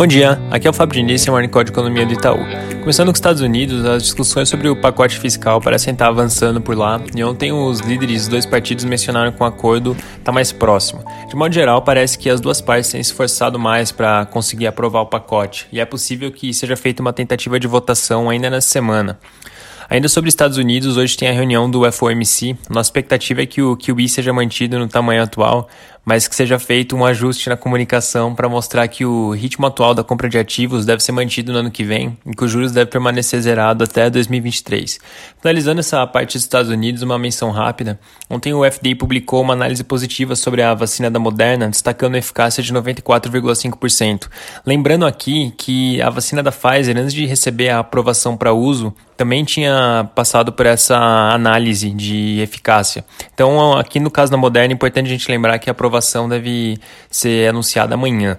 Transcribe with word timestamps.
Bom 0.00 0.06
dia, 0.06 0.40
aqui 0.50 0.66
é 0.66 0.70
o 0.70 0.72
Fábio 0.72 0.94
Diniz, 0.94 1.26
Morning 1.26 1.50
Call 1.50 1.62
de 1.62 1.72
Economia 1.72 2.06
do 2.06 2.14
Itaú. 2.14 2.38
Começando 2.80 3.08
com 3.08 3.12
os 3.12 3.18
Estados 3.18 3.42
Unidos, 3.42 3.84
as 3.84 4.02
discussões 4.02 4.48
sobre 4.48 4.66
o 4.66 4.74
pacote 4.74 5.18
fiscal 5.18 5.60
parecem 5.60 5.92
estar 5.92 6.08
avançando 6.08 6.58
por 6.58 6.74
lá 6.74 6.98
e 7.14 7.22
ontem 7.22 7.52
os 7.52 7.80
líderes 7.80 8.22
dos 8.22 8.28
dois 8.28 8.46
partidos 8.46 8.86
mencionaram 8.86 9.30
que 9.30 9.38
o 9.38 9.44
um 9.44 9.46
acordo 9.46 9.94
está 10.16 10.32
mais 10.32 10.52
próximo. 10.52 11.04
De 11.28 11.36
modo 11.36 11.52
geral, 11.52 11.82
parece 11.82 12.18
que 12.18 12.30
as 12.30 12.40
duas 12.40 12.62
partes 12.62 12.90
têm 12.90 13.02
se 13.02 13.10
esforçado 13.10 13.58
mais 13.58 13.92
para 13.92 14.24
conseguir 14.24 14.68
aprovar 14.68 15.02
o 15.02 15.06
pacote 15.06 15.68
e 15.70 15.78
é 15.78 15.84
possível 15.84 16.32
que 16.32 16.54
seja 16.54 16.76
feita 16.76 17.02
uma 17.02 17.12
tentativa 17.12 17.60
de 17.60 17.66
votação 17.66 18.30
ainda 18.30 18.48
nessa 18.48 18.70
semana. 18.70 19.18
Ainda 19.90 20.08
sobre 20.08 20.28
Estados 20.28 20.56
Unidos, 20.56 20.96
hoje 20.96 21.16
tem 21.16 21.28
a 21.28 21.32
reunião 21.32 21.68
do 21.68 21.82
FOMC. 21.90 22.56
Nossa 22.68 22.86
expectativa 22.86 23.42
é 23.42 23.46
que 23.46 23.60
o 23.60 23.76
QE 23.76 24.08
seja 24.08 24.32
mantido 24.32 24.78
no 24.78 24.86
tamanho 24.86 25.20
atual, 25.20 25.68
mas 26.04 26.28
que 26.28 26.36
seja 26.36 26.60
feito 26.60 26.94
um 26.94 27.04
ajuste 27.04 27.48
na 27.48 27.56
comunicação 27.56 28.32
para 28.32 28.48
mostrar 28.48 28.86
que 28.86 29.04
o 29.04 29.32
ritmo 29.32 29.66
atual 29.66 29.92
da 29.92 30.04
compra 30.04 30.28
de 30.28 30.38
ativos 30.38 30.86
deve 30.86 31.02
ser 31.02 31.10
mantido 31.10 31.52
no 31.52 31.58
ano 31.58 31.72
que 31.72 31.82
vem 31.82 32.16
e 32.24 32.36
que 32.36 32.44
os 32.44 32.52
juros 32.52 32.70
devem 32.70 32.88
permanecer 32.88 33.40
zerado 33.40 33.82
até 33.82 34.08
2023. 34.08 35.00
Finalizando 35.42 35.80
essa 35.80 36.06
parte 36.06 36.34
dos 36.34 36.44
Estados 36.44 36.70
Unidos, 36.70 37.02
uma 37.02 37.18
menção 37.18 37.50
rápida. 37.50 37.98
Ontem 38.30 38.54
o 38.54 38.62
FDA 38.64 38.94
publicou 38.96 39.42
uma 39.42 39.54
análise 39.54 39.82
positiva 39.82 40.36
sobre 40.36 40.62
a 40.62 40.72
vacina 40.72 41.10
da 41.10 41.18
Moderna, 41.18 41.68
destacando 41.68 42.14
a 42.14 42.18
eficácia 42.18 42.62
de 42.62 42.72
94,5%. 42.72 44.28
Lembrando 44.64 45.04
aqui 45.04 45.52
que 45.58 46.00
a 46.00 46.10
vacina 46.10 46.44
da 46.44 46.52
Pfizer, 46.52 46.96
antes 46.96 47.12
de 47.12 47.26
receber 47.26 47.70
a 47.70 47.80
aprovação 47.80 48.36
para 48.36 48.52
uso, 48.52 48.94
também 49.20 49.44
tinha 49.44 50.08
passado 50.14 50.50
por 50.50 50.64
essa 50.64 50.96
análise 50.96 51.90
de 51.90 52.40
eficácia. 52.40 53.04
Então, 53.34 53.76
aqui 53.76 54.00
no 54.00 54.10
caso 54.10 54.32
da 54.32 54.38
Moderna, 54.38 54.72
é 54.72 54.74
importante 54.74 55.08
a 55.08 55.10
gente 55.10 55.30
lembrar 55.30 55.58
que 55.58 55.68
a 55.68 55.72
aprovação 55.72 56.26
deve 56.26 56.78
ser 57.10 57.50
anunciada 57.50 57.92
amanhã. 57.92 58.38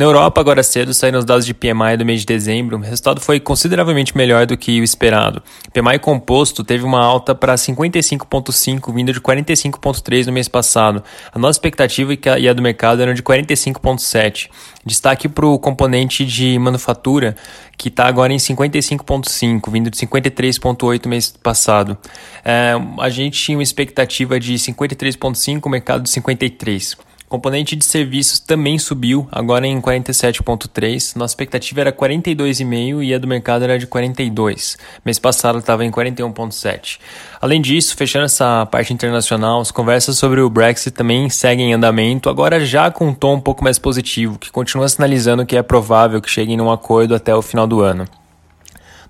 Na 0.00 0.06
Europa, 0.06 0.40
agora 0.40 0.62
cedo, 0.62 0.94
saíram 0.94 1.18
os 1.18 1.26
dados 1.26 1.44
de 1.44 1.52
PMI 1.52 1.98
do 1.98 2.06
mês 2.06 2.20
de 2.20 2.26
dezembro. 2.26 2.78
O 2.78 2.80
resultado 2.80 3.20
foi 3.20 3.38
consideravelmente 3.38 4.16
melhor 4.16 4.46
do 4.46 4.56
que 4.56 4.80
o 4.80 4.82
esperado. 4.82 5.42
PMI 5.74 5.98
composto 5.98 6.64
teve 6.64 6.84
uma 6.84 7.04
alta 7.04 7.34
para 7.34 7.54
55,5, 7.54 8.94
vindo 8.94 9.12
de 9.12 9.20
45,3 9.20 10.24
no 10.24 10.32
mês 10.32 10.48
passado. 10.48 11.04
A 11.30 11.38
nossa 11.38 11.58
expectativa 11.58 12.14
e 12.14 12.48
a 12.48 12.52
do 12.54 12.62
mercado 12.62 13.02
eram 13.02 13.12
de 13.12 13.22
45,7. 13.22 14.48
Destaque 14.86 15.28
para 15.28 15.44
o 15.44 15.58
componente 15.58 16.24
de 16.24 16.58
manufatura, 16.58 17.36
que 17.76 17.88
está 17.88 18.06
agora 18.06 18.32
em 18.32 18.38
55,5, 18.38 19.70
vindo 19.70 19.90
de 19.90 19.98
53,8 19.98 21.04
no 21.04 21.10
mês 21.10 21.30
passado. 21.30 21.98
É, 22.42 22.72
a 22.98 23.10
gente 23.10 23.38
tinha 23.38 23.58
uma 23.58 23.62
expectativa 23.62 24.40
de 24.40 24.54
53,5, 24.54 25.66
o 25.66 25.68
mercado 25.68 26.04
de 26.04 26.08
53. 26.08 27.09
Componente 27.30 27.76
de 27.76 27.84
serviços 27.84 28.40
também 28.40 28.76
subiu, 28.76 29.28
agora 29.30 29.64
em 29.64 29.80
47,3. 29.80 31.14
Nossa 31.14 31.30
expectativa 31.30 31.80
era 31.80 31.92
42,5 31.92 33.04
e 33.04 33.14
a 33.14 33.18
do 33.18 33.28
mercado 33.28 33.62
era 33.62 33.78
de 33.78 33.86
42. 33.86 34.76
Mês 35.04 35.16
passado 35.20 35.60
estava 35.60 35.84
em 35.84 35.92
41,7. 35.92 36.98
Além 37.40 37.62
disso, 37.62 37.94
fechando 37.94 38.24
essa 38.24 38.66
parte 38.66 38.92
internacional, 38.92 39.60
as 39.60 39.70
conversas 39.70 40.18
sobre 40.18 40.40
o 40.40 40.50
Brexit 40.50 40.90
também 40.90 41.30
seguem 41.30 41.70
em 41.70 41.74
andamento, 41.74 42.28
agora 42.28 42.58
já 42.66 42.90
com 42.90 43.06
um 43.06 43.14
tom 43.14 43.36
um 43.36 43.40
pouco 43.40 43.62
mais 43.62 43.78
positivo, 43.78 44.36
que 44.36 44.50
continua 44.50 44.88
sinalizando 44.88 45.46
que 45.46 45.56
é 45.56 45.62
provável 45.62 46.20
que 46.20 46.28
cheguem 46.28 46.56
num 46.56 46.68
acordo 46.68 47.14
até 47.14 47.32
o 47.32 47.42
final 47.42 47.64
do 47.64 47.80
ano. 47.80 48.08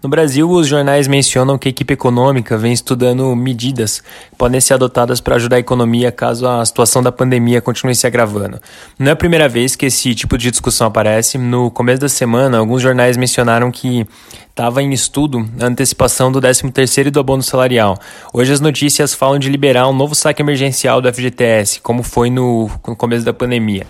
No 0.02 0.08
Brasil, 0.08 0.48
os 0.48 0.66
jornais 0.66 1.06
mencionam 1.06 1.58
que 1.58 1.68
a 1.68 1.70
equipe 1.70 1.92
econômica 1.92 2.56
vem 2.56 2.72
estudando 2.72 3.36
medidas 3.36 4.00
que 4.00 4.36
podem 4.38 4.58
ser 4.58 4.72
adotadas 4.72 5.20
para 5.20 5.36
ajudar 5.36 5.56
a 5.56 5.58
economia 5.58 6.10
caso 6.10 6.48
a 6.48 6.64
situação 6.64 7.02
da 7.02 7.12
pandemia 7.12 7.60
continue 7.60 7.94
se 7.94 8.06
agravando. 8.06 8.58
Não 8.98 9.08
é 9.08 9.10
a 9.10 9.16
primeira 9.16 9.46
vez 9.46 9.76
que 9.76 9.84
esse 9.84 10.14
tipo 10.14 10.38
de 10.38 10.50
discussão 10.50 10.86
aparece. 10.86 11.36
No 11.36 11.70
começo 11.70 12.00
da 12.00 12.08
semana, 12.08 12.56
alguns 12.56 12.80
jornais 12.80 13.18
mencionaram 13.18 13.70
que 13.70 14.06
estava 14.48 14.82
em 14.82 14.90
estudo 14.90 15.46
a 15.60 15.66
antecipação 15.66 16.32
do 16.32 16.40
13º 16.40 17.08
e 17.08 17.10
do 17.10 17.20
abono 17.20 17.42
salarial. 17.42 17.98
Hoje 18.32 18.54
as 18.54 18.60
notícias 18.60 19.12
falam 19.12 19.38
de 19.38 19.50
liberar 19.50 19.86
um 19.86 19.92
novo 19.92 20.14
saque 20.14 20.40
emergencial 20.40 21.02
do 21.02 21.12
FGTS, 21.12 21.82
como 21.82 22.02
foi 22.02 22.30
no, 22.30 22.70
no 22.88 22.96
começo 22.96 23.26
da 23.26 23.34
pandemia. 23.34 23.86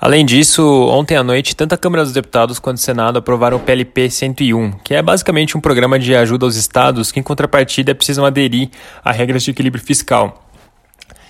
Além 0.00 0.24
disso, 0.24 0.64
ontem 0.88 1.14
à 1.14 1.22
noite, 1.22 1.54
tanto 1.54 1.74
a 1.74 1.76
Câmara 1.76 2.02
dos 2.02 2.14
Deputados 2.14 2.58
quanto 2.58 2.78
o 2.78 2.80
Senado 2.80 3.18
aprovaram 3.18 3.58
o 3.58 3.60
PLP 3.60 4.08
101, 4.08 4.72
que 4.82 4.94
é 4.94 5.02
basicamente 5.02 5.58
um 5.58 5.60
programa 5.60 5.98
de 5.98 6.16
ajuda 6.16 6.46
aos 6.46 6.56
estados 6.56 7.12
que, 7.12 7.20
em 7.20 7.22
contrapartida, 7.22 7.94
precisam 7.94 8.24
aderir 8.24 8.70
a 9.04 9.12
regras 9.12 9.42
de 9.42 9.50
equilíbrio 9.50 9.84
fiscal. 9.84 10.46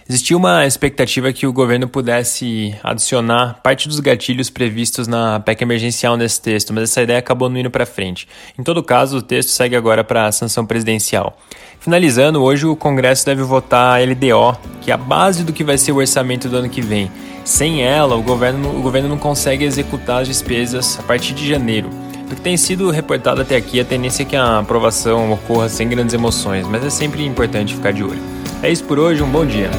Existia 0.08 0.36
uma 0.36 0.64
expectativa 0.64 1.32
que 1.32 1.48
o 1.48 1.52
governo 1.52 1.88
pudesse 1.88 2.72
adicionar 2.80 3.58
parte 3.60 3.88
dos 3.88 3.98
gatilhos 3.98 4.48
previstos 4.50 5.08
na 5.08 5.40
PEC 5.40 5.62
emergencial 5.62 6.16
nesse 6.16 6.40
texto, 6.40 6.72
mas 6.72 6.84
essa 6.84 7.02
ideia 7.02 7.18
acabou 7.18 7.48
não 7.48 7.58
indo 7.58 7.70
para 7.72 7.84
frente. 7.84 8.28
Em 8.56 8.62
todo 8.62 8.84
caso, 8.84 9.16
o 9.16 9.22
texto 9.22 9.48
segue 9.48 9.74
agora 9.74 10.04
para 10.04 10.26
a 10.26 10.32
sanção 10.32 10.64
presidencial. 10.64 11.36
Finalizando, 11.80 12.40
hoje 12.40 12.66
o 12.66 12.76
Congresso 12.76 13.26
deve 13.26 13.42
votar 13.42 14.00
a 14.00 14.04
LDO, 14.04 14.56
que 14.80 14.92
é 14.92 14.94
a 14.94 14.96
base 14.96 15.42
do 15.42 15.52
que 15.52 15.64
vai 15.64 15.76
ser 15.76 15.90
o 15.90 15.96
orçamento 15.96 16.48
do 16.48 16.56
ano 16.56 16.68
que 16.68 16.80
vem. 16.80 17.10
Sem 17.44 17.82
ela, 17.82 18.16
o 18.16 18.22
governo, 18.22 18.78
o 18.78 18.82
governo 18.82 19.08
não 19.08 19.18
consegue 19.18 19.64
executar 19.64 20.22
as 20.22 20.28
despesas 20.28 20.98
a 20.98 21.02
partir 21.02 21.32
de 21.32 21.48
janeiro. 21.48 21.88
Do 22.28 22.36
que 22.36 22.40
tem 22.40 22.56
sido 22.56 22.90
reportado 22.90 23.40
até 23.40 23.56
aqui, 23.56 23.80
a 23.80 23.84
tendência 23.84 24.22
é 24.22 24.26
que 24.26 24.36
a 24.36 24.58
aprovação 24.60 25.32
ocorra 25.32 25.68
sem 25.68 25.88
grandes 25.88 26.14
emoções, 26.14 26.66
mas 26.66 26.84
é 26.84 26.90
sempre 26.90 27.24
importante 27.24 27.74
ficar 27.74 27.92
de 27.92 28.04
olho. 28.04 28.22
É 28.62 28.70
isso 28.70 28.84
por 28.84 28.98
hoje, 28.98 29.22
um 29.22 29.28
bom 29.28 29.44
dia. 29.44 29.70